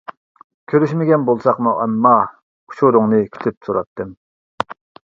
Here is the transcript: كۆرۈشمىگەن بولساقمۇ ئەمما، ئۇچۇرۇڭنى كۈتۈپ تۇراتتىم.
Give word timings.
كۆرۈشمىگەن 0.73 1.27
بولساقمۇ 1.27 1.75
ئەمما، 1.83 2.15
ئۇچۇرۇڭنى 2.73 3.23
كۈتۈپ 3.37 3.63
تۇراتتىم. 3.71 4.15